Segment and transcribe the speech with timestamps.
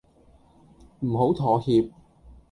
[1.01, 1.91] 唔好妥協